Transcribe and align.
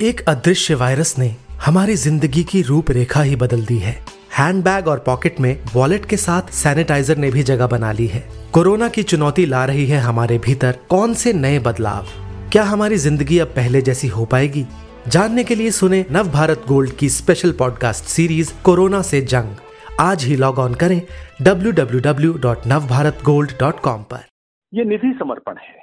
एक 0.00 0.28
अदृश्य 0.28 0.74
वायरस 0.74 1.18
ने 1.18 1.36
हमारी 1.66 1.94
ज़िंदगी 1.94 2.44
की 2.44 2.62
रूपरेखा 2.62 3.22
ही 3.22 3.36
बदल 3.36 3.66
दी 3.66 3.78
है। 3.78 4.04
हैंडबैग 4.38 4.88
और 4.88 4.98
पॉकेट 4.98 5.40
में 5.40 5.62
वॉलेट 5.74 6.04
के 6.04 6.16
साथ 6.16 6.42
सैनिटाइजर 6.52 7.16
ने 7.16 7.30
भी 7.30 7.42
जगह 7.42 7.66
बना 7.66 7.92
ली 7.92 8.06
है। 8.06 8.28
कोरोना 8.54 8.88
की 8.88 9.02
चुनौती 9.02 9.46
ला 9.46 9.64
रही 9.64 9.86
है 9.86 9.98
हमारे 9.98 10.38
भीतर 10.38 10.78
कौन 10.90 11.14
से 11.14 11.32
नए 11.32 11.58
बदलाव? 11.58 12.06
क्या 12.52 12.64
हमारी 12.64 12.96
ज़िंदगी 12.96 13.38
अब 13.38 13.48
पहले 13.48 13.82
जैसी 13.82 14.08
हो 14.08 14.24
पाएगी? 14.24 14.66
जानने 15.08 15.44
के 15.44 15.54
लिए 15.54 15.70
सुने 15.70 16.06
नव 16.12 16.28
भारत 16.28 16.62
गोल्ड 16.68 16.92
की 16.92 17.08
स्पेशल 17.08 17.52
पॉडकास्ट 17.52 18.04
सीरीज़ 18.04 18.52
कोरोना 18.64 19.02
से 19.02 19.24
जंग। 19.24 19.56
आज 20.00 20.24
ही 20.24 20.36
लॉग 20.36 20.58
ऑन 20.58 20.74
करें 20.74 21.02
www.navbharatgold.com 21.42 23.98
पर 24.10 24.24
ये 24.72 24.84
निधि 24.84 25.16
समर्पण 25.18 25.58
है 25.58 25.78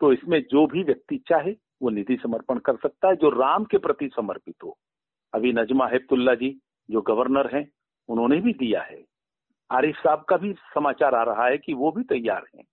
तो 0.00 0.12
इसमें 0.12 0.42
जो 0.42 0.66
भी 0.66 0.82
व्यक्ति 0.82 1.24
चाहे 1.28 1.67
वो 1.82 1.90
निधि 1.90 2.16
समर्पण 2.22 2.58
कर 2.58 2.76
सकता 2.76 3.08
है, 3.08 3.16
जो 3.16 3.30
राम 3.30 3.64
के 3.64 3.78
प्रति 3.78 4.10
समर्पित 4.16 4.54
हो। 4.64 4.78
अभी 5.34 5.52
नजमा 5.52 5.88
हेप्तुल्ला 5.88 6.34
जी, 6.34 6.60
जो 6.90 7.00
गवर्नर 7.00 7.56
हैं, 7.56 7.68
उन्होंने 8.08 8.40
भी 8.40 8.52
दिया 8.52 8.82
है। 8.82 9.04
आरिफ 9.70 9.94
साहब 9.94 10.24
का 10.28 10.36
भी 10.36 10.52
समाचार 10.52 11.14
आ 11.14 11.22
रहा 11.22 11.46
है 11.46 11.58
कि 11.58 11.74
वो 11.74 11.92
भी 11.92 12.02
तैयार 12.02 12.46
हैं। 12.56 12.64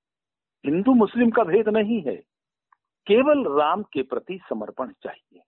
हिंदू 0.66 0.94
मुस्लिम 0.94 1.30
का 1.30 1.44
भेद 1.44 1.66
नहीं 1.70 2.02
है। 2.02 2.16
केवल 3.08 3.62
राम 3.62 3.84
के 3.84 4.02
प्रति 4.02 4.40
समर्पण 4.50 4.88
चाहिए। 4.88 5.42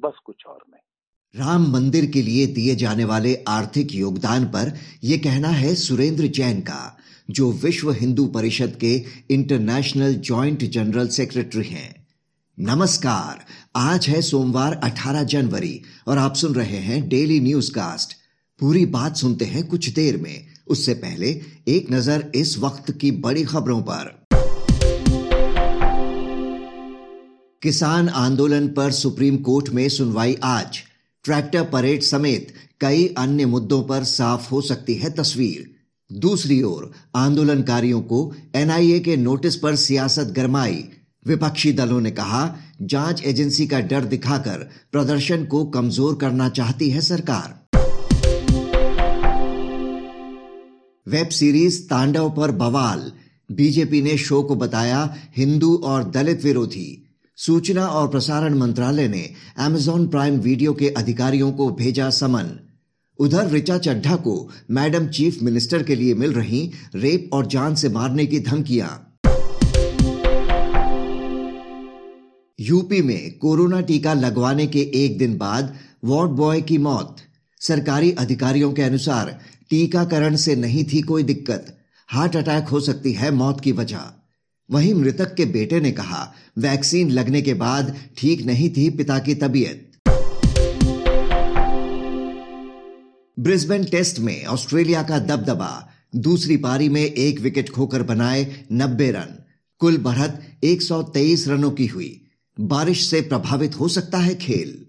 बस 0.00 0.12
कुछ 0.24 0.46
और 0.46 0.64
नहीं। 0.70 0.80
राम 1.40 1.62
मंदिर 1.62 2.10
के 2.10 2.22
लिए 2.22 2.46
दिए 2.46 2.74
जाने 2.74 3.04
वाले 3.04 3.44
आर्थिक 3.48 3.88
योगदान 3.92 4.44
पर 4.44 4.72
यह 5.04 5.16
कहना 5.16 5.48
है 5.48 5.74
सुरेंद्र 5.74 6.24
जैन 6.24 6.60
का, 6.60 6.98
जो 7.30 7.52
विश्व 7.52 7.90
हिंदू 7.90 8.26
परिषद 8.26 8.78
के 8.84 8.96
इंटरनेशनल 9.34 10.14
जॉइंट 10.14 10.58
जनरल 10.58 11.06
सेक्रेटरी 11.06 11.68
हैं। 11.68 12.01
नमस्कार, 12.58 13.44
आज 13.76 14.06
है 14.08 14.20
सोमवार 14.22 14.72
18 14.84 15.22
जनवरी 15.22 15.80
और 16.08 16.18
आप 16.18 16.34
सुन 16.34 16.54
रहे 16.54 16.76
हैं 16.76 17.08
डेली 17.08 17.40
न्यूज़ 17.40 17.70
कास्ट 17.72 18.12
पूरी 18.60 18.86
बात 18.86 19.16
सुनते 19.16 19.44
हैं 19.44 19.66
कुछ 19.66 19.88
देर 19.88 20.16
में। 20.16 20.46
उससे 20.68 20.94
पहले 20.94 21.40
एक 21.68 21.90
नज़र 21.92 22.30
इस 22.34 22.58
वक्त 22.58 22.90
की 22.92 23.10
बड़ी 23.10 23.44
खबरों 23.44 23.80
पर। 23.82 24.26
किसान 27.62 28.08
आंदोलन 28.08 28.68
पर 28.68 28.92
सुप्रीम 28.92 29.36
कोर्ट 29.36 29.68
में 29.68 29.88
सुनवाई 29.88 30.36
आज। 30.44 30.78
ट्रैक्टर 31.24 31.62
परेड 31.62 32.02
समेत 32.02 32.54
कई 32.80 33.06
अन्य 33.18 33.46
मुद्दों 33.46 33.82
पर 33.82 34.04
साफ़ 34.04 34.50
हो 34.50 34.60
सकती 34.60 34.94
है 34.94 35.10
तस्वीर। 35.10 35.70
दूसरी 36.10 36.62
ओर, 36.62 36.92
आंदोलनकारियों 37.16 38.00
को 38.00 38.34
एनआईए 38.54 39.00
के 39.00 39.16
नोटिस 39.16 39.56
पर 39.56 39.76
सियासत 39.76 40.34
गरमाई। 40.36 40.84
विपक्षी 41.26 41.72
दलों 41.72 42.00
ने 42.00 42.10
कहा, 42.10 42.56
जाँच 42.82 43.22
एजेंसी 43.24 43.66
का 43.66 43.80
डर 43.80 44.04
दिखाकर 44.04 44.68
प्रदर्शन 44.92 45.44
को 45.44 45.64
कमज़ोर 45.64 46.14
करना 46.14 46.48
चाहती 46.48 46.90
है 46.90 47.00
सरकार। 47.00 47.60
वेब 51.08 51.28
सीरीज़ 51.28 51.82
तांडव 51.82 52.30
पर 52.30 52.50
बवाल। 52.50 53.12
बीजेपी 53.52 54.02
ने 54.02 54.18
शो 54.18 54.42
को 54.42 54.56
बताया, 54.56 55.16
हिंदू 55.36 55.76
और 55.76 56.10
दलित 56.10 56.44
विरोधी। 56.44 57.08
सूचना 57.36 57.86
और 57.86 58.08
प्रसारण 58.08 58.54
मंत्रालय 58.54 59.08
ने 59.08 59.30
अमेजॉन 59.58 60.08
प्राइम 60.08 60.34
वीडियो 60.34 60.72
के 60.72 60.88
अधिकारियों 60.88 61.52
को 61.52 61.70
भेजा 61.70 62.10
समन। 62.10 62.58
उधर 63.18 63.46
रिचा 63.46 63.78
चड्ढा 63.78 64.16
को 64.16 64.50
मैडम 64.70 65.06
चीफ 65.06 65.42
मिनिस्टर 65.42 65.82
के 65.82 65.94
लिए 65.94 66.14
मिल 66.14 66.32
रही 66.32 66.72
रेप 66.94 67.30
और 67.32 67.46
जान 67.46 67.74
से 67.74 67.88
मारने 67.88 68.26
की 68.26 68.40
धमकियाँ। 68.40 69.11
यूपी 72.62 73.02
में 73.02 73.38
कोरोना 73.38 73.80
टीका 73.80 74.14
लगवाने 74.14 74.66
के 74.66 74.90
एक 74.94 75.18
दिन 75.18 75.38
बाद 75.38 75.74
वार्ड 76.04 76.30
बॉय 76.30 76.60
की 76.60 76.78
मौत। 76.78 77.16
सरकारी 77.60 78.12
अधिकारियों 78.12 78.72
के 78.72 78.82
अनुसार 78.82 79.40
टीकाकरण 79.70 80.36
से 80.36 80.56
नहीं 80.56 80.84
थी 80.84 81.00
कोई 81.00 81.22
दिक्कत। 81.22 81.78
हार्ट 82.08 82.36
अटैक 82.36 82.68
हो 82.68 82.80
सकती 82.80 83.12
है 83.12 83.30
मौत 83.30 83.60
की 83.60 83.72
वजह। 83.72 84.00
वहीं 84.70 84.94
मृतक 84.94 85.34
के 85.34 85.44
बेटे 85.44 85.80
ने 85.80 85.92
कहा, 85.92 86.34
वैक्सीन 86.58 87.10
लगने 87.10 87.42
के 87.42 87.54
बाद 87.54 87.96
ठीक 88.18 88.44
नहीं 88.44 88.70
थी 88.70 88.90
पिता 88.90 89.18
की 89.18 89.34
तबीयत. 89.34 89.92
ब्रिस्बेन 93.38 93.84
टेस्ट 93.84 94.18
में 94.18 94.44
ऑस्ट्रेलिया 94.44 95.02
का 95.02 95.18
दबदबा। 95.18 95.88
दूसरी 96.16 96.56
पारी 96.56 96.88
में 96.88 97.02
एक 97.02 97.40
विकेट 97.40 97.70
खोकर 97.70 98.02
बनाए 98.02 98.64
नब्बे 98.72 99.10
रन। 99.10 99.44
कुल 99.78 99.96
बढ़त 99.96 100.58
123 100.64 101.48
रनों 101.48 101.70
की 101.70 101.86
हुई। 101.86 102.21
बारिश 102.60 103.10
से 103.10 103.20
प्रभावित 103.20 103.80
हो 103.80 103.88
सकता 103.88 104.18
है 104.18 104.34
खेल। 104.34 104.86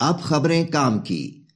अब 0.00 0.20
खबरें 0.24 0.66
काम 0.66 0.98
की। 0.98 1.48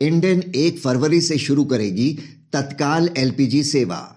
इंडियन 0.00 0.52
एक 0.56 0.78
फरवरी 0.78 1.20
से 1.20 1.38
शुरू 1.38 1.64
करेगी 1.64 2.18
तत्काल 2.52 3.10
एलपीजी 3.18 3.64
सेवा। 3.64 4.16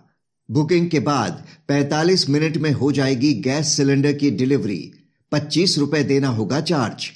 बुकिंग 0.52 0.90
के 0.90 1.00
बाद 1.00 1.46
45 1.70 2.30
मिनट 2.30 2.58
में 2.58 2.72
हो 2.72 2.92
जाएगी 2.92 3.34
गैस 3.34 3.68
सिलेंडर 3.68 4.14
की 4.14 4.32
डिलीवरी। 4.32 4.94
25 5.32 5.78
रुपए 5.78 6.04
देना 6.04 6.28
होगा 6.28 6.62
चार्ज। 6.62 7.12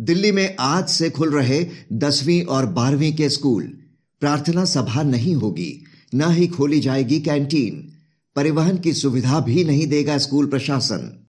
दिल्ली 0.00 0.32
में 0.32 0.56
आज 0.60 0.88
से 0.88 1.10
खुल 1.10 1.30
रहे 1.30 1.66
दसवीं 1.92 2.42
और 2.42 2.66
बारहवीं 2.66 3.16
के 3.16 3.28
स्कूल। 3.28 3.78
प्रार्थना 4.20 4.64
सभा 4.64 5.02
नहीं 5.02 5.34
होगी। 5.34 5.84
न 6.14 6.30
ही 6.30 6.46
खोली 6.46 6.80
जाएगी 6.80 7.20
कैंटीन। 7.20 7.92
परिवहन 8.36 8.78
की 8.78 8.92
सुविधा 8.92 9.40
भी 9.40 9.64
नहीं 9.64 9.86
देगा 9.86 10.18
स्कूल 10.18 10.46
प्रशासन। 10.46 11.26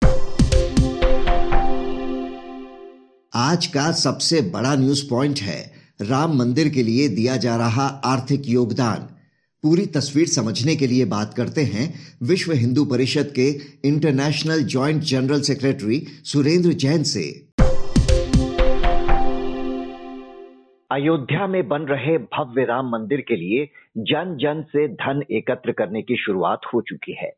आज 3.34 3.66
का 3.66 3.92
सबसे 3.92 4.40
बड़ा 4.40 4.74
न्यूज़ 4.74 5.08
पॉइंट 5.10 5.40
है, 5.40 5.72
राम 6.00 6.36
मंदिर 6.36 6.68
के 6.68 6.82
लिए 6.82 7.08
दिया 7.08 7.36
जा 7.36 7.56
रहा 7.56 7.86
आर्थिक 7.86 8.42
योगदान। 8.48 9.08
पूरी 9.62 9.86
तस्वीर 9.86 10.28
समझने 10.28 10.76
के 10.76 10.86
लिए 10.86 11.04
बात 11.04 11.34
करते 11.34 11.62
हैं 11.62 11.94
विश्व 12.22 12.52
हिंदू 12.52 12.84
परिषद 12.84 13.32
के 13.36 13.60
international 13.84 14.62
joint 14.62 15.02
general 15.02 15.40
secretary 15.40 16.06
Surendra 16.24 16.72
Jain 16.72 17.02
से। 17.02 17.47
अयोध्या 20.90 21.46
में 21.46 21.68
बन 21.68 21.82
रहे 21.82 22.18
भव्य 22.18 22.64
राम 22.64 22.88
मंदिर 22.88 23.20
के 23.20 23.36
लिए 23.36 23.68
जन 23.98 24.36
जन 24.36 24.62
से 24.62 24.88
धन 24.88 25.22
एकत्र 25.30 25.72
करने 25.72 26.02
की 26.02 26.16
शुरुआत 26.16 26.60
हो 26.74 26.80
चुकी 26.80 27.12
है। 27.12 27.32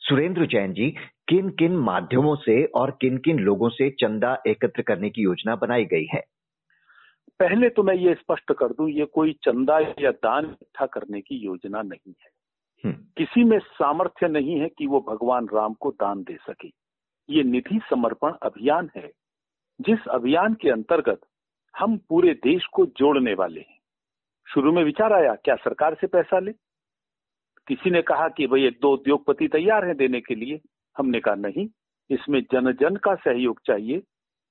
सुरेंद्र 0.00 0.46
जैन 0.46 0.72
जी 0.72 0.90
किन 1.28 1.50
किन 1.50 1.76
माध्यमों 1.76 2.36
से 2.36 2.64
और 2.64 2.98
किन 3.00 3.18
किन 3.18 3.38
लोगों 3.38 3.68
से 3.68 3.90
चंदा 3.90 4.42
एकत्र 4.46 4.82
करने 4.82 5.10
की 5.10 5.22
योजना 5.22 5.56
बनाई 5.56 5.84
गई 5.84 6.06
है? 6.14 6.22
पहले 7.40 7.68
तो 7.68 7.82
मैं 7.82 7.94
ये 7.94 8.14
स्पष्ट 8.14 8.52
कर 8.52 8.66
दूँ 8.66 8.90
ये 8.90 9.04
कोई 9.04 9.32
चंदा 9.32 9.78
या 9.78 10.10
दान 10.10 10.44
इकट्ठा 10.44 10.86
करने 10.86 11.20
की 11.20 11.34
योजना 11.34 11.82
नहीं 11.82 12.14
है। 12.22 12.30
हम्म। 12.84 13.04
किसी 13.16 13.44
में 13.44 13.58
सामर्थ्य 13.58 14.28
नहीं 14.28 14.60
है 14.60 14.68
कि 14.68 14.86
वो 14.86 15.00
भगवान 15.08 15.48
राम 15.54 15.74
को 15.74 15.90
दान 15.90 16.22
दे 16.22 16.36
सके। 16.36 16.70
ये 17.30 17.42
निधि 17.42 17.80
समर्पण 17.90 18.32
अभियान 18.42 18.90
है 18.96 19.12
जिस 19.80 20.08
अभियान 20.10 20.54
के 20.54 20.70
अंतर्गत 20.70 21.20
हम 21.78 21.96
पूरे 21.96 22.34
देश 22.34 22.66
को 22.66 22.86
जोड़ने 22.86 23.34
वाले 23.34 23.60
हैं। 23.60 23.78
शुरू 24.48 24.72
में 24.72 24.84
विचार 24.84 25.12
आया, 25.12 25.34
क्या 25.34 25.54
सरकार 25.54 25.94
से 26.00 26.06
पैसा 26.06 26.38
ले? 26.38 26.52
किसी 27.68 27.90
ने 27.90 28.02
कहा 28.02 28.28
कि 28.28 28.46
भाई 28.46 28.64
एक 28.64 28.78
दो 28.80 28.92
उद्योगपति 28.92 29.48
तैयार 29.48 29.84
हैं 29.84 29.96
देने 29.96 30.20
के 30.20 30.34
लिए। 30.34 30.60
हमने 30.98 31.20
कहा, 31.20 31.34
नहीं, 31.34 31.68
इसमें 32.10 32.42
जन 32.42 32.72
जन 32.72 32.96
का 32.96 33.14
सहयोग 33.14 33.60
चाहिए। 33.66 34.02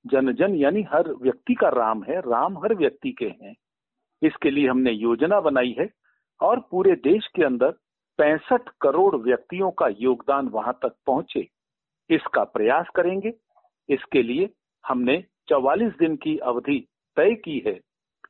जन 0.06 0.32
जन 0.32 0.54
यानी 0.54 0.82
हर 0.82 1.12
व्यक्ति 1.12 1.54
का 1.54 1.68
राम 1.68 2.02
है, 2.02 2.20
राम 2.20 2.58
हर 2.58 2.74
व्यक्ति 2.74 3.12
के 3.12 3.34
हैं। 3.42 3.56
इसके 4.22 4.50
लिए 4.50 4.68
हमने 4.68 4.90
योजना 4.90 5.40
बनाई 5.40 5.76
है 5.78 5.90
और 6.40 6.68
पूरे 6.70 6.94
देश 6.94 7.26
के 7.36 7.44
अंदर 7.44 7.70
पैंसठ 8.18 8.68
करोड़ 8.80 9.16
व्यक्तियों 9.16 9.70
का 9.70 9.88
योगदान 9.88 10.48
वहाँ 10.48 10.78
तक 10.82 10.92
पहुँचे। 11.06 11.48
इसका 12.10 12.44
प्रयास 12.44 12.86
करेंगे। 12.94 13.34
इसके 13.88 14.22
लिए 14.22 14.50
हमने 14.86 15.24
44 15.48 15.92
दिन 15.98 16.16
की 16.16 16.38
अवधि 16.38 16.88
तय 17.16 17.34
की 17.34 17.62
है 17.66 17.80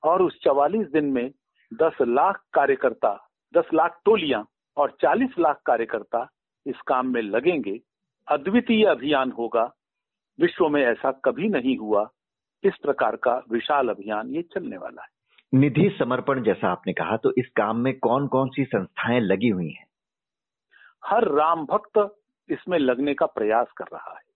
और 0.04 0.22
उस 0.22 0.40
44 0.42 0.92
दिन 0.92 1.04
में 1.04 1.30
10 1.74 1.92
लाख 2.02 2.44
कार्यकर्ता 2.54 3.28
10 3.56 3.64
लाख 3.74 4.00
टोलियाँ 4.04 4.46
और 4.76 4.96
40 5.00 5.38
लाख 5.38 5.60
कार्यकर्ता 5.66 6.30
इस 6.66 6.80
काम 6.86 7.06
में 7.06 7.22
लगेंगे। 7.22 7.80
अद्वितीय 8.28 8.86
अभियान 8.86 9.30
होगा। 9.30 9.74
विश्व 10.40 10.68
में 10.68 10.82
ऐसा 10.82 11.12
कभी 11.12 11.48
नहीं 11.48 11.76
हुआ। 11.76 12.10
इस 12.64 12.76
प्रकार 12.76 13.16
का 13.16 13.42
विशाल 13.50 13.88
अभियान 13.88 14.28
ये 14.28 14.42
चलने 14.42 14.76
वाला 14.76 15.02
है। 15.02 15.08
निधि 15.54 15.96
समर्पण 15.98 16.42
जैसा 16.42 16.68
आपने 16.68 16.92
कहा 16.92 17.16
तो 17.16 17.32
इस 17.38 17.48
काम 17.56 17.76
में 17.76 17.98
कौन 17.98 18.26
कौन 18.26 18.48
सी 18.48 18.64
संस्थाएँ 18.64 19.20
लगी 19.20 19.48
हुई 19.48 19.70
हैं? 19.70 19.86
हर 21.04 21.28
राम 21.28 21.66
भक्त 21.66 22.16
इसमें 22.50 22.78
लगने 22.78 23.14
का 23.14 23.26
प्रयास 23.26 23.72
कर 23.76 23.84
रहा 23.84 24.12
है। 24.12 24.34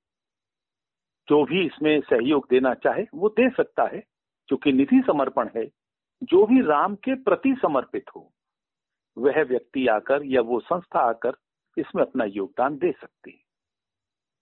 जो 1.28 1.44
भी 1.44 1.66
इसमें 1.66 2.00
सहयोग 2.00 2.46
देना 2.50 2.74
चाहे 2.74 3.04
वो 3.14 3.28
दे 3.28 3.50
सकता 3.50 3.82
है। 3.82 4.04
क्योंकि 4.48 4.72
निधि 4.72 5.00
समर्पण 5.06 5.48
है, 5.56 5.64
जो 6.22 6.46
भी 6.46 6.60
राम 6.60 6.94
के 6.94 7.14
प्रति 7.14 7.54
समर्पित 7.62 8.04
हो, 8.16 8.32
वह 9.18 9.42
व्यक्ति 9.42 9.86
आकर 9.86 10.20
या 10.24 10.40
वो 10.40 10.60
संस्था 10.60 11.00
आकर 11.00 11.32
इसमें 11.78 12.02
अपना 12.02 12.24
योगदान 12.24 12.74
दे 12.74 12.92
सकती 12.92 13.30
है। 13.30 13.48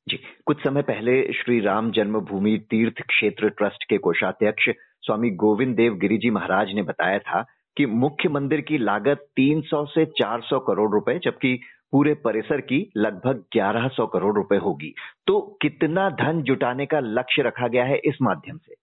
जी, 0.09 0.21
कुछ 0.47 0.65
समय 0.65 0.83
पहले 0.83 1.33
श्री 1.33 1.61
राम 1.61 1.91
जन्मभूमि 1.91 2.67
तीर्थ 2.71 3.03
क्षेत्र 3.03 3.49
ट्रस्ट 3.49 3.85
के 3.85 3.99
कोषाध्यक्ष 3.99 4.69
स्वामी 5.01 5.31
गोविंद 5.31 5.77
देव 5.77 5.95
गिरी 5.95 6.19
जी 6.19 6.31
महाराज 6.31 6.73
ने 6.75 6.83
बताया 6.83 7.19
था 7.19 7.47
कि 7.77 7.87
मुख्य 7.87 8.29
मंदिर 8.29 8.61
की 8.61 8.79
लागत 8.79 9.29
300 9.37 9.87
से 9.87 10.07
400 10.07 10.59
करोड़ 10.59 10.91
रुपए, 10.93 11.19
जबकि 11.19 11.61
पूरे 11.93 12.15
परिसर 12.15 12.61
की 12.61 12.91
लगभग 12.97 13.45
1100 13.53 14.07
करोड़ 14.07 14.35
रुपए 14.35 14.57
होगी। 14.57 14.95
तो 15.27 15.59
कितना 15.63 16.11
धन 16.11 16.43
जुटाने 16.43 16.87
का 16.87 17.01
लक्ष्य 17.01 17.43
रखा 17.43 17.69
गया 17.69 17.85
है 17.85 17.99
इस 17.99 18.15
माध्यम 18.23 18.57
से? 18.57 18.75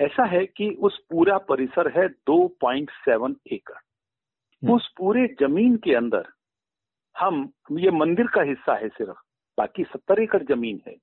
ऐसा 0.00 0.24
है 0.24 0.46
कि 0.46 0.70
उस 0.70 0.98
पूरा 1.10 1.38
परिसर 1.38 1.98
है 1.98 2.08
2.7 2.08 3.34
एकड़। 3.52 3.74
हम्म। 3.74 4.72
उस 4.72 4.92
पूरे 4.96 5.26
ज़मीन 5.40 5.76
के 5.76 5.94
अंदर 5.94 6.28
हम 7.18 7.52
ये 7.72 7.90
मंदिर 7.90 8.26
का 8.26 8.42
हिस्सा 8.42 8.74
है 8.74 8.88
सिर्फ़ 8.88 9.18
बाकी 9.58 9.84
सत्तर 9.84 10.22
एकड़ 10.22 10.42
ज़मीन 10.42 10.80
है। 10.86 10.96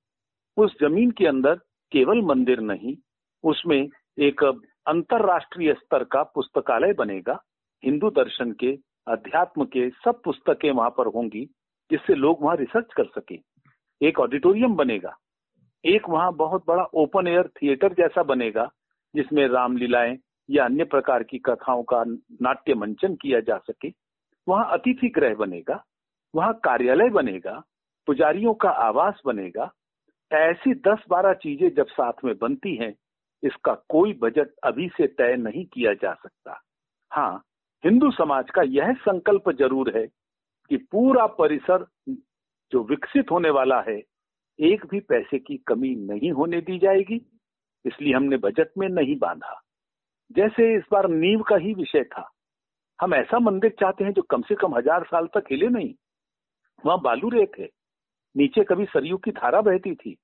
उस 0.56 0.76
ज़मीन 0.80 1.10
के 1.10 1.26
अंदर 1.26 1.54
केवल 1.92 2.22
मंदिर 2.22 2.60
नहीं 2.60 2.96
उसमें 3.44 3.88
एक 4.18 4.44
अंतरराष्ट्रीय 4.86 5.74
स्तर 5.74 6.04
का 6.04 6.22
पुस्तकालय 6.22 6.92
बनेगा। 6.92 7.42
हिंदू 7.84 8.10
दर्शन 8.10 8.52
के 8.52 8.78
अध्यात्म 9.08 9.64
के 9.64 9.90
सब 9.90 10.22
पुस्तकें 10.24 10.70
वहाँ 10.70 10.90
पर 10.90 11.06
होंगी 11.06 11.46
जिससे 11.90 12.14
लोग 12.14 12.42
वहाँ 12.42 12.56
रिसर्च 12.56 12.92
कर 12.96 13.04
सके। 13.04 13.38
एक 14.06 14.20
ऑडिटोरियम 14.20 14.74
बनेगा। 14.74 15.16
एक 15.84 16.08
वहाँ 16.08 16.32
बहुत 16.32 16.64
बड़ा 16.68 16.84
ओपन 16.84 17.26
एयर 17.26 17.48
थिएटर 17.48 17.92
जैसा 17.92 18.22
बनेगा 18.22 18.70
जिसमें 19.16 19.46
रामलीलाएँ 19.48 20.16
या 20.48 20.64
अन्य 20.64 20.84
प्रकार 20.84 21.22
की 21.22 21.38
कथाओं 21.38 21.82
का 21.82 22.02
नाट्य 22.42 22.74
मंचन 22.74 23.14
किया 23.14 23.40
जा 23.40 23.56
सके, 23.58 23.88
वहाँ 24.46 24.68
अतिथि 24.72 25.08
गृह 25.08 25.34
बनेगा, 25.34 25.82
वहाँ 26.34 26.52
कार्यालय 26.64 27.08
बनेगा, 27.08 27.62
पुजारियों 28.08 28.54
का 28.54 28.70
आवास 28.70 29.20
बनेगा, 29.26 29.70
ऐसी 30.30 30.74
दस 30.74 31.04
बारह 31.10 31.32
चीज़ें 31.32 31.68
जब 31.74 31.86
साथ 31.86 32.24
में 32.24 32.34
बनती 32.38 32.74
हैं, 32.76 32.94
इसका 33.42 33.74
कोई 33.88 34.12
बजट 34.12 34.50
अभी 34.64 34.88
से 34.88 35.06
तय 35.06 35.36
नहीं 35.36 35.64
किया 35.66 35.92
जा 35.94 36.12
सकता। 36.14 36.60
हाँ 37.12 37.42
हिंदू 37.84 38.10
समाज 38.10 38.50
का 38.50 38.62
यह 38.62 38.92
संकल्प 38.92 39.50
ज़रूर 39.50 39.92
है 39.96 40.06
कि 40.70 40.76
पूरा 40.76 41.26
परिसर 41.26 41.86
जो 42.72 42.82
विकसित 42.84 43.30
होने 43.30 43.50
वाला 43.50 43.80
है, 43.80 44.02
एक 44.58 44.86
भी 44.86 45.00
पैसे 45.00 45.38
की 45.38 45.56
कमी 45.66 45.94
नहीं 45.94 46.32
होने 46.32 46.60
दी 46.60 46.78
जाएगी। 46.78 47.20
इसलिए 47.86 48.14
हमने 48.14 48.36
बजट 48.36 48.68
में 48.78 48.88
नहीं 48.88 49.18
बांधा। 49.18 49.62
जैसे 50.32 50.76
इस 50.76 50.82
बार 50.92 51.08
नींव 51.08 51.42
का 51.42 51.56
ही 51.56 51.74
विषय 51.74 52.04
था। 52.04 52.30
हम 53.00 53.14
ऐसा 53.14 53.38
मंदिर 53.38 53.74
चाहते 53.80 54.04
हैं 54.04 54.12
जो 54.12 54.22
कम 54.22 54.42
से 54.42 54.54
कम 54.54 54.74
हज़ार 54.74 55.04
साल 55.04 55.26
तक 55.26 55.44
हिले 55.50 55.68
नहीं। 55.68 55.94
वहाँ 56.86 57.00
बालू 57.00 57.28
रेत 57.28 57.52
है। 57.58 57.68
नीचे 58.36 58.64
कभी 58.64 58.84
सरयू 58.84 59.16
की 59.16 59.30
धारा 59.30 59.60
बहती 59.60 59.94
थी। 59.94 60.16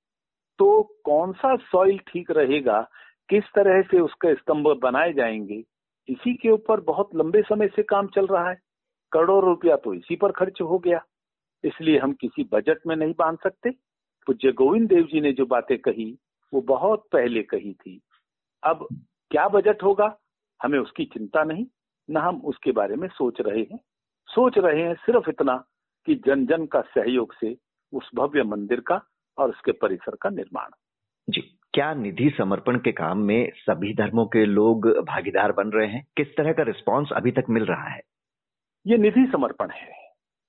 तो 0.58 0.82
कौन 1.04 1.32
सा 1.32 1.56
सॉइल 1.56 1.98
ठीक 1.98 2.30
रहेगा? 2.30 2.80
किस 3.28 3.44
तरह 3.54 3.82
से 3.82 4.00
उसके 4.00 4.34
स्तंभ 4.34 4.68
बनाए 4.82 5.12
जाएँगे? 5.12 5.62
इसी 6.08 6.34
के 6.34 6.50
ऊपर 6.50 6.80
बहुत 6.80 7.10
लंबे 7.14 7.42
समय 7.42 7.68
से 7.68 7.82
काम 7.82 8.06
चल 8.06 8.26
रहा 8.26 8.48
है। 8.48 8.56
करोड़ों 9.12 9.42
रुपया 9.42 9.76
तो 9.76 9.94
इसी 9.94 10.16
पर 10.16 10.32
खर्च 10.32 10.60
हो 10.60 10.78
गया। 10.78 11.04
इसलिए 11.64 11.98
हम 11.98 12.12
किसी 12.12 12.48
बजट 12.52 12.78
में 12.86 12.96
नहीं 12.96 13.14
बाँध 13.18 13.38
सकते। 13.38 13.70
पूज्य 14.26 14.52
गोविंद 14.52 14.88
देव 14.88 15.02
जी 15.02 15.20
ने 15.20 15.32
जो 15.32 15.46
बातें 15.46 15.78
कही 15.78 16.18
वो 16.52 16.60
बहुत 16.60 17.08
पहले 17.12 17.43
कही 17.43 17.72
थी। 17.72 18.00
अब 18.64 18.87
क्या 19.31 19.49
बजट 19.49 19.82
होगा? 19.82 20.19
हमें 20.62 20.78
उसकी 20.78 21.04
चिंता 21.04 21.44
नहीं 21.44 21.66
न 22.10 22.16
हम 22.16 22.40
उसके 22.40 22.72
बारे 22.72 22.96
में 22.96 23.08
सोच 23.08 23.40
रहे 23.40 23.62
हैं। 23.62 23.81
सोच 24.26 24.58
रहे 24.58 24.82
हैं 24.82 24.94
सिर्फ़ 24.94 25.31
इतना 25.31 25.64
कि 26.06 26.14
जन 26.14 26.46
जन 26.46 26.66
का 26.66 26.81
सहयोग 26.81 27.34
से 27.34 27.56
उस 27.93 28.10
भव्य 28.14 28.43
मंदिर 28.43 28.81
का 28.81 29.00
और 29.38 29.49
उसके 29.50 29.72
परिसर 29.72 30.16
का 30.16 30.31
निर्माण। 30.31 30.69
जी 31.28 31.40
क्या 31.72 31.94
निधि 31.94 32.31
समर्पण 32.38 32.78
के 32.78 32.93
काम 32.93 33.19
में 33.19 33.50
सभी 33.55 33.94
धर्मों 33.94 34.26
के 34.26 34.44
लोग 34.44 34.88
भागीदार 34.88 35.52
बन 35.52 35.69
रहे 35.69 35.88
हैं? 35.88 36.06
किस 36.16 36.37
तरह 36.37 36.52
का 36.52 36.62
रिस्पांस 36.62 37.08
अभी 37.12 37.31
तक 37.31 37.44
मिल 37.50 37.64
रहा 37.64 37.88
है? 37.88 38.00
ये 38.87 38.96
निधि 38.96 39.28
समर्पण 39.32 39.70
है। 39.70 39.93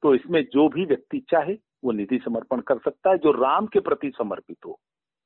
तो 0.02 0.16
इसमें 0.16 0.46
जो 0.54 0.70
भी 0.70 0.86
व्यक्ति 0.86 1.26
चाहे 1.30 1.54
वो 1.84 1.92
निधि 1.92 2.20
समर्पण 2.20 2.62
कर 2.62 2.78
सकता 2.78 3.10
है 3.10 3.18
जो 3.18 3.32
राम 3.32 3.66
के 3.66 3.80
प्रति 3.80 4.12
समर्पित 4.18 4.58
हो। 4.66 4.80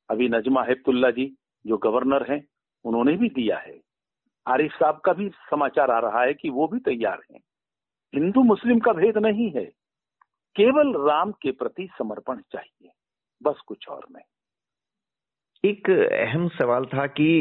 अभी 0.10 0.28
नजमा 0.30 0.64
हेप्तुल्ला 0.64 1.10
जी, 1.12 1.26
जो 1.66 1.78
गवर्नर 1.78 2.32
हैं, 2.32 2.44
उन्होंने 2.86 3.16
भी 3.18 3.30
दिया 3.30 3.58
है। 3.58 3.80
आरिफ 4.46 4.72
साहब 4.72 5.02
का 5.06 5.14
भी 5.14 5.30
समाचार 5.50 5.92
आ 5.92 6.00
रहा 6.00 6.22
है 6.24 6.34
कि 6.34 6.50
वो 6.50 6.68
भी 6.68 6.80
तैयार 6.80 7.22
हैं। 7.32 7.40
हिंदू 8.14 8.44
मुस्लिम 8.44 8.80
का 8.80 8.94
भेद 8.94 9.18
नहीं 9.18 9.50
है। 9.52 9.66
केवल 10.56 10.94
राम 11.00 11.32
के 11.32 11.52
प्रति 11.52 11.88
समर्पण 11.98 12.42
चाहिए, 12.52 12.90
बस 13.42 13.60
कुछ 13.68 13.88
और 13.90 14.06
नहीं। 14.12 14.24
एक 15.64 15.90
अहम 15.90 16.48
सवाल 16.50 16.86
था 16.86 17.08
कि 17.08 17.38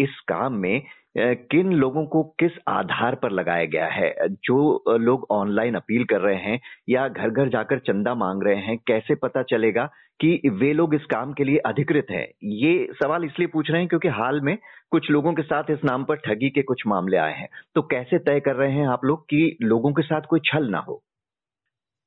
इस 0.00 0.20
काम 0.28 0.54
में 0.54 0.82
किन 1.18 1.72
लोगों 1.72 2.04
को 2.06 2.22
किस 2.40 2.52
आधार 2.68 3.14
पर 3.14 3.30
लगाया 3.30 3.64
गया 3.64 3.86
है? 3.86 4.14
जो 4.28 4.84
लोग 4.96 5.26
ऑनलाइन 5.30 5.74
अपील 5.74 6.04
कर 6.04 6.20
रहे 6.20 6.36
हैं 6.36 6.60
या 6.88 7.06
घर 7.08 7.30
घर 7.30 7.48
जाकर 7.48 7.78
चंदा 7.78 8.14
मांग 8.14 8.42
रहे 8.42 8.56
हैं, 8.56 8.76
कैसे 8.86 9.14
पता 9.14 9.42
चलेगा 9.42 9.88
कि 10.20 10.40
वे 10.52 10.72
लोग 10.72 10.94
इस 10.94 11.04
काम 11.04 11.32
के 11.32 11.44
लिए 11.44 11.58
अधिकृत 11.66 12.06
हैं? 12.10 12.26
ये 12.44 12.88
सवाल 12.92 13.24
इसलिए 13.24 13.48
पूछ 13.48 13.70
रहे 13.70 13.80
हैं 13.80 13.88
क्योंकि 13.88 14.08
हाल 14.08 14.40
में 14.40 14.56
कुछ 14.90 15.10
लोगों 15.10 15.32
के 15.34 15.42
साथ 15.42 15.70
इस 15.70 15.84
नाम 15.84 16.04
पर 16.04 16.16
ठगी 16.16 16.50
के 16.50 16.62
कुछ 16.62 16.82
मामले 16.86 17.16
आए 17.16 17.34
हैं। 17.34 17.48
तो 17.74 17.82
कैसे 17.82 18.18
तय 18.18 18.40
कर 18.40 18.56
रहे 18.56 18.72
हैं 18.72 18.86
आप 18.88 19.04
लोग 19.04 19.24
कि 19.24 19.56
लोगों 19.62 19.92
के 19.92 20.02
साथ 20.02 20.20
कोई 20.20 20.40
छल 20.44 20.68
ना 20.68 20.78
हो? 20.78 21.02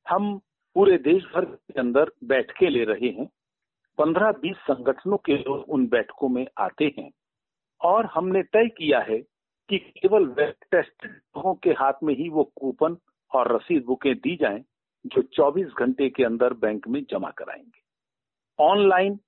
हम 0.09 0.37
पूरे 0.75 0.97
देश 0.97 1.23
भर 1.35 1.45
के 1.45 1.79
अंदर 1.79 2.11
बैठकें 2.23 2.69
ले 2.69 2.83
रहे 2.83 3.09
हैं। 3.09 3.27
पंद्रह 3.97 4.31
बीस 4.31 4.55
संगठनों 4.55 5.17
के 5.17 5.33
लोग 5.33 5.65
उन 5.69 5.85
बैठकों 5.87 6.29
में 6.29 6.45
आते 6.57 6.85
हैं। 6.99 7.09
और 7.83 8.05
हमने 8.05 8.41
तय 8.43 8.67
किया 8.67 8.99
है 8.99 9.17
कि 9.69 9.77
केवल 9.77 10.23
लोगों 10.35 11.53
के 11.55 11.69
हाथ 11.71 12.03
में 12.03 12.13
ही 12.15 12.29
वो 12.29 12.43
कूपन 12.55 12.97
और 13.31 13.55
रसीद 13.55 13.83
बुकें 13.85 14.15
दी 14.15 14.35
जाएँ 14.35 14.63
जो 15.05 15.21
24 15.37 15.73
घंटे 15.79 16.09
के 16.09 16.23
अंदर 16.23 16.53
बैंक 16.53 16.87
में 16.87 17.03
जमा 17.09 17.29
कराएँगे। 17.29 17.81
ऑनलाइन 18.59 19.19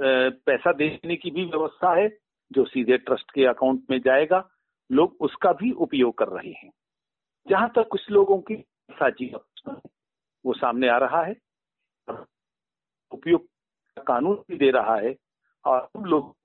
पैसा 0.00 0.72
देने 0.72 1.16
की 1.16 1.30
भी 1.30 1.44
व्यवस्था 1.44 1.94
है 1.94 2.08
जो 2.52 2.64
सीधे 2.64 2.98
ट्रस्ट 2.98 3.30
के 3.30 3.44
अकाउंट 3.46 3.82
में 3.90 3.98
जाएगा। 4.00 4.48
लोग 4.90 5.16
उसका 5.20 5.52
भी 5.52 5.70
उपयोग 5.72 6.16
कर 6.18 6.28
रहे 6.28 6.52
हैं। 6.52 6.70
जहाँ 7.46 7.68
तक 7.76 7.88
कुछ 7.90 8.10
लोगों 8.10 8.38
की 8.40 8.56
साझी 8.90 9.32
वो 10.44 10.52
सामने 10.52 10.88
आ 10.88 10.96
रहा 10.98 11.22
है। 11.24 11.36
उपयोग 13.12 13.46
कानून 14.06 14.36
भी 14.48 14.56
दे 14.56 14.70
रहा 14.70 14.96
है 14.96 15.14
और 15.64 15.88
हम 15.96 16.04
लोग 16.04 16.36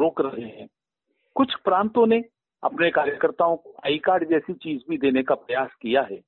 रोक 0.00 0.20
रहे 0.20 0.48
हैं 0.48 0.68
कुछ 1.36 1.54
प्रांतों 1.64 2.06
ने 2.06 2.22
अपने 2.62 2.90
कार्यकर्ताओं 2.90 3.56
को 3.56 3.74
आई 3.86 3.98
कार्ड 3.98 4.28
जैसी 4.28 4.52
चीज़ 4.54 4.82
भी 4.90 4.98
देने 4.98 5.22
का 5.22 5.34
प्रयास 5.34 5.70
किया 5.82 6.02
है। 6.02 6.20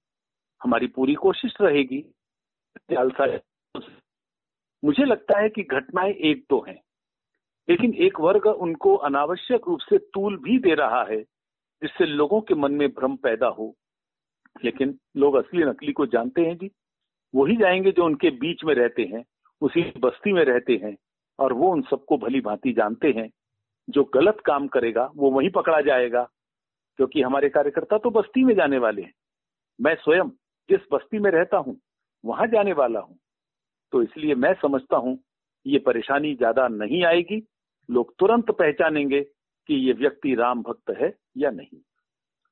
हमारी 0.63 0.87
पूरी 0.87 1.15
कोशिश 1.15 1.55
रहेगी। 1.61 2.05
मुझे 4.83 5.05
लगता 5.05 5.39
है 5.39 5.49
कि 5.49 5.63
घटनाएँ 5.63 6.13
एक 6.13 6.45
तो 6.51 6.65
हैं, 6.69 6.81
लेकिन 7.69 7.95
एक 7.95 8.21
वर्ग 8.21 8.47
उनको 8.47 8.95
अनावश्यक 8.97 9.61
रूप 9.69 9.81
से 9.81 9.99
तूल 9.99 10.37
भी 10.37 10.59
दे 10.59 10.75
रहा 10.75 11.03
है, 11.05 11.21
जिससे 11.83 12.07
लोगों 12.07 12.41
के 12.41 12.55
मन 12.55 12.73
में 12.73 12.89
भ्रम 12.89 13.17
पैदा 13.17 13.47
हो। 13.49 13.75
लेकिन 14.65 14.99
लोग 15.17 15.35
असली 15.35 15.65
नकली 15.65 15.93
को 15.93 16.07
जानते 16.07 16.43
हैं 16.43 16.57
जी। 16.57 16.71
वही 17.35 17.57
जाएँगे 17.57 17.93
जो 17.93 18.05
उनके 18.05 18.31
बीच 18.31 18.65
में 18.65 18.75
रहते 18.75 19.03
हैं, 19.03 19.25
उसी 19.61 19.93
बस्ती 19.99 20.33
में 20.33 20.45
रहते 20.45 20.81
हैं, 20.85 20.97
और 21.39 21.53
वो 21.53 21.71
उन 21.73 21.83
सबको 21.83 22.17
भली 22.17 22.41
भांति 22.41 22.73
जानते 22.73 23.11
हैं। 23.11 23.31
जो 23.89 24.05
गलत 24.05 24.37
काम 24.45 24.67
करेगा, 24.67 25.11
वो 25.17 25.31
वहीं 25.31 25.51
पकड़ा 25.51 25.81
जाएगा, 25.81 26.23
क्योंकि 26.99 27.23
हमारे 27.23 27.49
कार्यकर्ता 27.49 27.99
तो 27.99 28.11
बस्ती 28.11 28.45
में 28.45 28.55
जाने 28.55 28.79
वाले 28.79 29.03
हैं। 29.03 29.13
मैं 29.81 29.95
स्वयं 29.95 30.29
जिस 30.69 30.81
बस्ती 30.93 31.19
में 31.19 31.31
रहता 31.31 31.57
हूँ, 31.57 31.77
वहाँ 32.25 32.47
जाने 32.47 32.73
वाला 32.73 33.01
हूँ। 33.01 33.19
तो 33.93 34.03
इसलिए 34.03 34.35
मैं 34.35 34.53
समझता 34.55 34.97
हूँ, 34.97 35.19
ये 35.67 35.79
परेशानी 35.79 36.35
ज़्यादा 36.35 36.69
नहीं 36.69 37.05
आएगी। 37.05 37.43
लोग 37.91 38.15
तुरंत 38.19 38.51
पहचानेंगे 38.51 39.21
कि 39.69 39.75
ये 39.87 39.93
व्यक्ति 39.93 40.35
राम 40.35 40.63
भक्त 40.63 40.91
है 40.91 41.13
या 41.37 41.51
नहीं। 41.51 41.79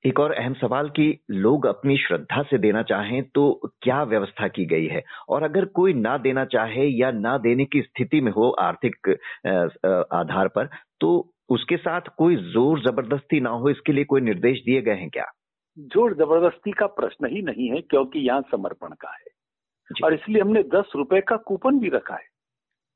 एक 0.04 0.18
और 0.20 0.32
अहम 0.32 0.54
सवाल 0.54 0.88
कि 0.88 1.06
लोग 1.32 1.66
अपनी 1.66 1.96
श्रद्धा 1.98 2.42
से 2.42 2.58
देना 2.58 2.82
चाहें 2.82 3.22
तो 3.34 3.44
क्या 3.82 4.02
व्यवस्था 4.04 4.48
की 4.48 4.64
गई 4.66 4.86
है? 4.86 5.02
और 5.28 5.42
अगर 5.42 5.64
कोई 5.74 5.92
ना 5.94 6.16
देना 6.18 6.44
चाहे 6.44 6.86
या 6.86 7.10
ना 7.10 7.36
देने 7.38 7.64
की 7.64 7.80
स्थिति 7.82 8.20
में 8.20 8.30
हो 8.32 8.48
आर्थिक 8.60 9.08
आधार 10.14 10.48
पर 10.48 10.68
तो 11.00 11.12
उसके 11.50 11.76
साथ 11.76 12.08
कोई 12.18 12.36
ज़ोर 12.52 12.80
ज़बरदस्ती 12.82 13.40
ना 13.40 13.50
हो 13.52 13.70
इसके 13.70 13.92
लिए 13.92 14.04
कोई 14.04 14.20
निर्देश 14.20 14.62
दिए 14.64 14.82
गए 14.82 14.94
हैं 14.94 15.08
क्या? 15.10 15.24
ज़ोर 15.76 16.14
ज़बरदस्ती 16.14 16.72
का 16.72 16.86
प्रश्न 16.98 17.26
ही 17.26 17.42
नहीं 17.42 17.68
है 17.70 17.80
क्योंकि 17.80 18.18
यहाँ 18.18 18.42
समर्पण 18.50 18.92
का 19.00 19.10
है। 19.10 19.32
और 20.04 20.14
इसलिए 20.14 20.42
हमने 20.42 20.62
दस 20.74 20.92
रुपए 20.96 21.20
का 21.20 21.36
कूपन 21.46 21.78
भी 21.78 21.88
रखा 21.88 22.14
है। 22.14 22.26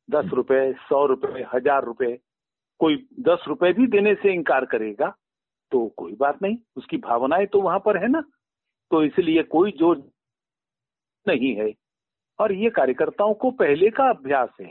दस 0.08 0.24
हम्म। 0.24 0.36
रुपए 0.36 0.72
सौ 0.82 1.04
रुपए 1.06 1.46
हज़ार 1.54 1.84
रुपए 1.84 2.16
कोई 2.80 2.96
दस 3.20 3.44
रुपए 3.48 3.72
भी 3.72 3.86
देने 3.86 4.14
से 4.14 4.32
इनकार 4.34 4.64
करेगा 4.66 5.14
तो 5.72 5.86
कोई 5.96 6.14
बात 6.14 6.42
नहीं, 6.42 6.56
उसकी 6.76 6.96
भावनाएँ 6.96 7.46
तो 7.46 7.60
वहाँ 7.60 7.78
पर 7.78 7.96
है 7.96 8.08
ना। 8.08 8.20
तो 8.90 9.02
इसलिए 9.04 9.42
कोई 9.42 9.72
ज़ोर 9.72 10.10
नहीं 11.26 11.54
है। 11.56 11.72
और 12.38 12.52
ये 12.52 12.70
कार्यकर्ताओं 12.70 13.34
को 13.34 13.50
पहले 13.50 13.90
का 13.90 14.08
अभ्यास 14.10 14.48
है। 14.60 14.70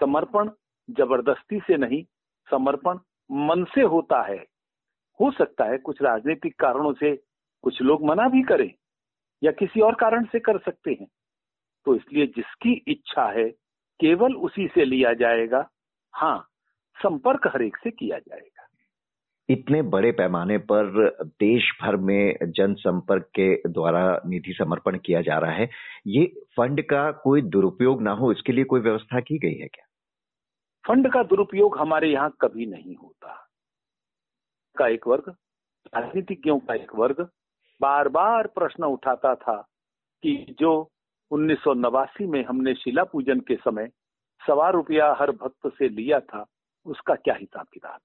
समर्पण 0.00 0.50
ज़बरदस्ती 0.90 1.58
से 1.58 1.76
नहीं, 1.76 2.04
समर्पण 2.50 2.98
मन 3.30 3.64
से 3.74 3.82
होता 3.82 4.22
है। 4.22 4.46
हो 5.20 5.30
सकता 5.30 5.64
है 5.64 5.78
कुछ 5.78 6.02
राजनीतिक 6.02 6.60
कारणों 6.60 6.92
से 6.92 7.14
कुछ 7.62 7.82
लोग 7.82 8.04
मना 8.04 8.28
भी 8.28 8.42
करें 8.42 8.70
या 9.42 9.52
किसी 9.52 9.80
और 9.80 9.94
कारण 9.94 10.24
से 10.24 10.40
कर 10.40 10.58
सकते 10.58 10.90
हैं। 10.90 11.06
तो 11.86 11.94
इसलिए 11.94 12.26
जिसकी 12.26 12.84
इच्छा 12.88 13.30
है, 13.30 13.48
केवल 14.00 14.34
उसी 14.34 14.66
से 14.68 14.84
लिया 14.84 15.12
जाएगा। 15.12 15.68
हाँ 16.14 16.48
संपर्क 16.96 17.46
हरेक 17.46 17.76
से 17.76 17.90
किया 17.90 18.18
जाएगा। 18.18 18.57
इतने 19.48 19.82
बड़े 19.82 20.10
पैमाने 20.12 20.58
पर 20.58 21.08
देश 21.40 21.70
भर 21.82 21.96
में 21.96 22.36
जनसंपर्क 22.42 23.22
के 23.34 23.68
द्वारा 23.68 24.20
निधि 24.26 24.52
समर्पण 24.52 24.98
किया 24.98 25.22
जा 25.22 25.38
रहा 25.38 25.52
है। 25.52 25.68
ये 26.06 26.24
फंड 26.56 26.82
का 26.82 27.10
कोई 27.12 27.42
दुरुपयोग 27.42 28.02
ना 28.02 28.12
हो, 28.12 28.32
इसके 28.32 28.52
लिए 28.52 28.64
कोई 28.64 28.80
व्यवस्था 28.80 29.20
की 29.20 29.38
गई 29.38 29.54
है 29.54 29.68
क्या? 29.68 29.84
फंड 30.84 31.12
का 31.12 31.22
दुरुपयोग 31.22 31.78
हमारे 31.78 32.12
यहाँ 32.12 32.34
कभी 32.40 32.66
नहीं 32.66 32.96
होता। 32.96 33.34
का 34.76 34.88
एक 34.88 35.06
वर्ग, 35.08 35.34
राजनीतिज्ञों 35.94 36.58
का 36.58 36.74
एक 36.74 36.94
वर्ग 36.94 37.28
बार 37.80 38.08
बार 38.08 38.46
प्रश्न 38.46 38.84
उठाता 38.84 39.34
था 39.34 39.56
कि 40.22 40.56
जो 40.60 40.90
उन्नीस 41.30 41.58
सौ 41.58 41.74
नवासी 41.74 42.26
में 42.26 42.44
हमने 42.44 42.74
शिला 42.74 43.04
पूजन 43.04 43.40
के 43.40 43.56
समय 43.56 43.88
सवा 44.46 44.68
रुपया 44.70 45.14
हर 45.18 45.30
भक्त 45.30 45.68
से 45.78 45.88
लिया 45.88 46.20
था, 46.20 46.44
उसका 46.86 47.14
क्या 47.14 47.34
हिसाब 47.34 47.66
किताब 47.72 47.98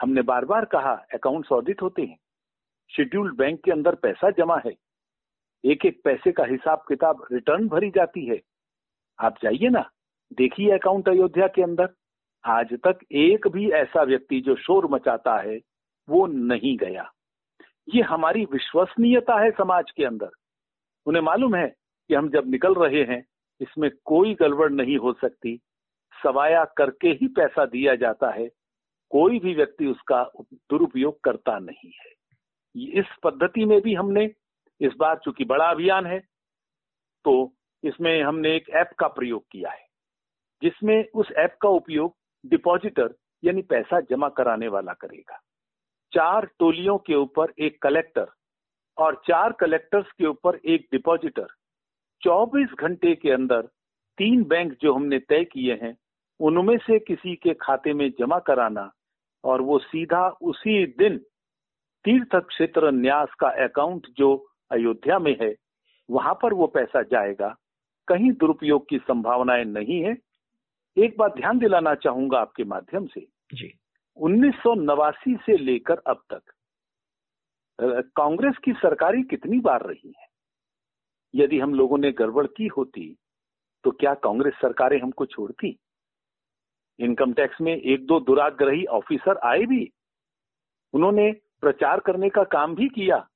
हमने 0.00 0.22
बार 0.22 0.44
बार 0.44 0.64
कहा 0.64 0.92
अकाउंट्स 1.14 1.52
ऑडिट 1.52 1.82
होते 1.82 2.02
हैं। 2.02 2.18
शेड्यूल्ड 2.90 3.36
बैंक 3.36 3.62
के 3.64 3.70
अंदर 3.70 3.94
पैसा 3.94 4.30
जमा 4.30 4.60
है। 4.66 4.74
एक 5.64 5.86
एक 5.86 6.00
पैसे 6.04 6.32
का 6.32 6.44
हिसाब 6.44 6.84
किताब 6.88 7.26
रिटर्न 7.32 7.68
भरी 7.68 7.90
जाती 7.90 8.26
है। 8.26 8.40
आप 9.18 9.38
जाइए 9.42 9.68
ना, 9.68 9.90
देखिए 10.32 10.70
अकाउंट 10.70 11.08
अयोध्या 11.08 11.46
के 11.46 11.62
अंदर। 11.62 11.88
आज 12.44 12.74
तक 12.74 12.98
एक 13.12 13.48
भी 13.48 13.70
ऐसा 13.70 14.02
व्यक्ति 14.02 14.40
जो 14.40 14.54
शोर 14.56 14.86
मचाता 14.86 15.36
है, 15.36 15.60
वो 16.08 16.26
नहीं 16.26 16.76
गया। 16.76 17.12
ये 17.94 18.02
हमारी 18.02 18.44
विश्वसनीयता 18.44 19.40
है 19.40 19.50
समाज 19.50 19.90
के 19.90 20.04
अंदर। 20.04 20.30
उन्हें 21.06 21.22
मालूम 21.22 21.54
है 21.54 21.68
कि 22.08 22.14
हम 22.14 22.28
जब 22.28 22.46
निकल 22.46 22.74
रहे 22.74 23.04
हैं, 23.04 23.24
इसमें 23.60 23.90
कोई 24.04 24.34
गड़बड़ 24.34 24.70
नहीं 24.70 24.96
हो 24.96 25.12
सकती। 25.12 25.60
सवाया 26.22 26.64
करके 26.64 27.08
ही 27.08 27.28
पैसा 27.28 27.66
दिया 27.66 27.94
जाता 27.94 28.30
है। 28.30 28.48
कोई 29.12 29.38
भी 29.38 29.54
व्यक्ति 29.54 29.86
उसका 29.86 30.22
दुरुपयोग 30.42 31.20
करता 31.24 31.58
नहीं 31.60 31.90
है। 31.94 32.16
इस 33.00 33.06
पद्धति 33.24 33.64
में 33.64 33.80
भी 33.80 33.94
हमने 33.94 34.24
इस 34.80 34.92
बार 34.98 35.18
चूँकि 35.24 35.44
बड़ा 35.44 35.70
अभियान 35.70 36.06
है 36.06 36.18
तो 37.24 37.32
इसमें 37.82 38.22
हमने 38.22 38.54
एक 38.56 38.68
ऐप 38.70 38.90
का 38.98 39.06
प्रयोग 39.08 39.44
किया 39.52 39.70
है, 39.70 39.86
जिसमें 40.62 41.04
उस 41.14 41.30
ऐप 41.38 41.56
का 41.62 41.68
उपयोग 41.70 42.14
डिपॉजिटर 42.44 43.14
यानी 43.42 43.62
पैसा 43.62 44.00
जमा 44.00 44.28
कराने 44.28 44.68
वाला 44.68 44.92
करेगा। 44.94 45.38
चार 46.12 46.46
टोलियों 46.58 46.96
के 46.98 47.14
ऊपर 47.14 47.52
एक 47.58 47.80
कलेक्टर 47.82 48.26
और 48.98 49.20
चार 49.26 49.52
कलेक्टर्स 49.52 50.12
के 50.12 50.26
ऊपर 50.26 50.58
एक 50.66 50.86
डिपॉजिटर 50.92 51.46
24 52.22 52.74
घंटे 52.78 53.14
के 53.14 53.30
अंदर 53.30 53.62
तीन 54.18 54.42
बैंक 54.44 54.76
जो 54.82 54.94
हमने 54.94 55.18
तय 55.18 55.44
किए 55.44 55.74
हैं, 55.82 55.96
उनमें 56.40 56.76
से 56.78 56.98
किसी 56.98 57.34
के 57.36 57.54
खाते 57.54 57.92
में 57.92 58.10
जमा 58.18 58.38
कराना 58.38 58.90
और 59.44 59.60
वो 59.60 59.78
सीधा 59.78 60.28
उसी 60.42 60.84
दिन 60.98 61.18
तीर्थ 62.04 62.36
क्षेत्र 62.36 62.90
न्यास 62.90 63.34
का 63.38 63.48
अकाउंट 63.64 64.06
जो 64.16 64.34
अयोध्या 64.70 65.18
में 65.18 65.36
है 65.40 65.54
वहाँ 66.08 66.34
पर 66.42 66.54
वो 66.54 66.66
पैसा 66.66 67.02
जाएगा। 67.02 67.48
कहीं 68.08 68.32
दुरुपयोग 68.32 68.88
की 68.88 68.98
संभावनाएँ 68.98 69.64
नहीं 69.64 70.00
है। 70.04 70.16
एक 70.96 71.16
बात 71.18 71.34
ध्यान 71.36 71.58
दिलाना 71.58 71.94
चाहूँगा 71.94 72.38
आपके 72.38 72.64
माध्यम 72.64 73.06
से। 73.06 73.20
जी। 73.54 73.72
उन्नीस 74.16 74.54
सौ 74.54 74.74
नवासी 74.74 75.36
से 75.36 75.56
लेकर 75.56 76.02
अब 76.06 76.22
तक 76.32 76.52
कांग्रेस 78.16 78.54
की 78.64 78.72
सरकारें 78.72 79.22
कितनी 79.24 79.58
बार 79.60 79.82
रही 79.82 80.12
है? 80.18 80.26
यदि 81.34 81.58
हम 81.60 81.74
लोगों 81.74 81.98
ने 81.98 82.10
गड़बड़ 82.12 82.46
की 82.46 82.66
होती 82.66 83.14
तो 83.84 83.90
क्या 83.90 84.14
कांग्रेस 84.14 84.54
सरकारें 84.54 85.00
हमको 85.00 85.26
छोड़ती? 85.26 85.76
इनकम 86.98 87.32
टैक्स 87.32 87.60
में 87.60 87.76
एक 87.76 88.06
दो 88.06 88.20
दुराग्रही 88.20 88.84
ऑफिसर 88.84 89.36
आए 89.38 89.66
भी। 89.66 89.92
उन्होंने 90.92 91.32
प्रचार 91.32 92.00
करने 92.00 92.28
का 92.28 92.44
काम 92.44 92.74
भी 92.74 92.88
किया। 92.88 93.28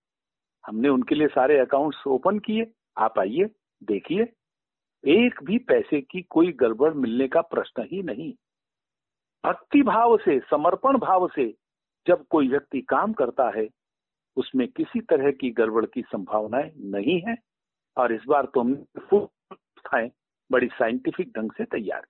हमने 0.67 0.89
उनके 0.89 1.15
लिए 1.15 1.29
सारे 1.29 1.59
अकाउंट्स 1.59 2.07
ओपन 2.07 2.39
किए। 2.39 2.73
आप 2.99 3.19
आइए, 3.19 3.51
देखिए। 3.85 4.33
एक 5.05 5.43
भी 5.43 5.59
पैसे 5.59 6.01
की 6.01 6.23
कोई 6.23 6.53
गड़बड़ 6.53 6.95
मिलने 6.95 7.29
का 7.29 7.41
प्रश्न 7.41 7.89
ही 7.93 8.03
नहीं। 8.03 8.35
भक्ति 9.47 9.83
भाव 9.83 10.19
से, 10.19 10.41
समर्पण 10.41 10.99
भाव 10.99 11.29
से 11.29 11.55
जब 12.07 12.27
कोई 12.31 12.49
व्यक्ति 12.49 12.81
काम 12.81 13.13
करता 13.13 13.51
है, 13.57 13.69
उसमें 14.37 14.69
किसी 14.69 15.01
तरह 15.01 15.31
की 15.31 15.51
गड़बड़ 15.51 15.87
की 15.87 16.03
संभावनाएँ 16.03 16.73
नहीं 16.77 17.21
है। 17.21 17.37
और 17.97 18.13
इस 18.13 18.23
बार 18.29 18.45
तो 18.45 18.61
हमने 18.61 20.11
बड़ी 20.53 20.67
साइंटिफिक 20.67 21.33
ढंग 21.39 21.53
से 21.53 21.65
तैयार 21.65 22.07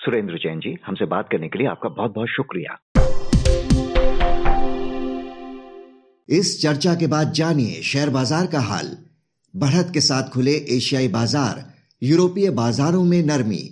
सुरेंद्र 0.00 0.34
जैन 0.34 0.60
जी, 0.60 0.70
हमसे 0.86 1.06
बात 1.06 1.28
करने 1.32 1.48
के 1.48 1.58
लिए 1.58 1.66
आपका 1.68 1.88
बहुत 1.88 2.14
बहुत 2.14 2.28
शुक्रिया। 2.28 2.76
इस 6.28 6.60
चर्चा 6.62 6.94
के 6.94 7.06
बाद 7.06 7.32
जानिए 7.32 7.82
शेयर 7.82 8.10
बाज़ार 8.10 8.46
का 8.46 8.60
हाल। 8.60 8.96
बढ़त 9.54 9.90
के 9.94 10.00
साथ 10.00 10.30
खुले 10.30 10.54
एशियाई 10.76 11.08
बाज़ार, 11.08 11.62
यूरोपीय 12.02 12.50
बाजारों 12.50 13.04
में 13.04 13.22
नरमी, 13.22 13.62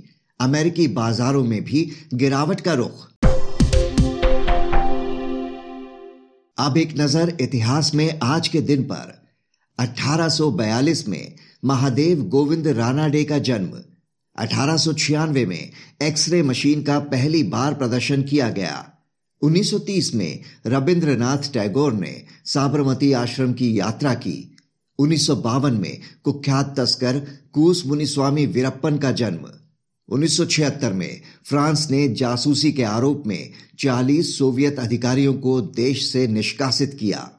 अमेरिकी 0.41 0.89
बाजारों 0.89 1.45
में 1.45 1.65
भी 1.65 1.85
गिरावट 2.15 2.61
का 2.61 2.75
रुख। 2.75 3.07
अब 6.59 6.77
एक 6.77 6.95
नज़र 6.99 7.37
इतिहास 7.41 7.95
में 7.95 8.19
आज 8.23 8.49
के 8.49 8.61
दिन 8.61 8.83
पर। 8.83 9.19
1842 9.79 11.09
में 11.09 11.35
महादेव 11.65 12.23
गोविंद 12.29 12.69
राणा 12.69 13.09
डे 13.09 13.25
का 13.25 13.39
जन्म। 13.39 13.88
अठारह 14.39 15.27
में 15.27 15.71
एक्सरे 16.03 16.43
मशीन 16.43 16.83
का 16.83 16.99
पहली 16.99 17.43
बार 17.43 17.75
प्रदर्शन 17.75 18.23
किया 18.23 18.51
गया। 18.51 18.91
1930 19.43 20.15
में 20.15 20.41
रविंद्रनाथ 20.67 21.53
टैगोर 21.53 21.93
ने 21.93 22.25
साबरमती 22.45 23.13
आश्रम 23.13 23.53
की 23.53 23.81
यात्रा 23.81 24.15
की। 24.15 24.57
उन्नीस 24.99 25.31
में 25.65 26.01
कुख्यात 26.25 26.75
तस्कर 26.81 27.29
कूस 27.53 27.87
मुनिस्वामी 27.87 28.47
वीरप्पन 28.47 28.99
का 28.99 29.13
जन्म। 29.13 29.51
1976 30.09 30.93
में 30.93 31.21
फ्रांस 31.45 31.89
ने 31.91 32.09
जासूसी 32.09 32.73
के 32.73 32.83
आरोप 32.83 33.23
में 33.27 33.51
40 33.79 34.39
सोवियत 34.39 34.79
अधिकारियों 34.79 35.35
को 35.35 35.61
देश 35.61 36.13
से 36.13 36.27
निष्कासित 36.27 36.97
किया। 37.01 37.31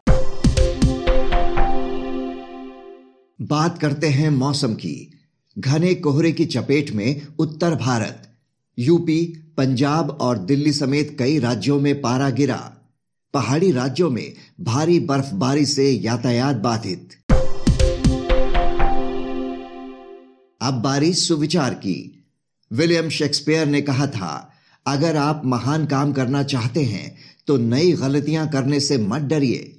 बात 3.41 3.79
करते 3.79 4.07
हैं 4.07 4.29
मौसम 4.29 4.73
की। 4.73 5.18
घने 5.59 5.93
कोहरे 5.95 6.31
की 6.31 6.45
चपेट 6.45 6.91
में 6.91 7.21
उत्तर 7.39 7.75
भारत, 7.75 8.27
यूपी, 8.77 9.43
पंजाब 9.57 10.09
और 10.09 10.37
दिल्ली 10.37 10.73
समेत 10.73 11.15
कई 11.19 11.39
राज्यों 11.39 11.79
में 11.79 12.01
पारा 12.01 12.29
गिरा। 12.29 12.75
पहाड़ी 13.33 13.71
राज्यों 13.71 14.09
में 14.09 14.33
भारी 14.61 14.99
बर्फबारी 14.99 15.65
से 15.65 15.91
यातायात 15.91 16.55
बाधित। 16.55 17.09
अब 20.61 20.73
बारी 20.73 21.13
सुविचार 21.13 21.73
की। 21.73 22.25
विलियम 22.71 23.09
शेक्सपियर 23.09 23.67
ने 23.67 23.81
कहा 23.81 24.07
था, 24.07 24.51
अगर 24.87 25.17
आप 25.17 25.41
महान 25.45 25.85
काम 25.85 26.13
करना 26.13 26.43
चाहते 26.43 26.83
हैं 26.83 27.17
तो 27.47 27.57
नई 27.57 27.91
गलतियाँ 27.91 28.47
करने 28.49 28.79
से 28.79 28.97
मत 28.97 29.21
डरिए। 29.21 29.78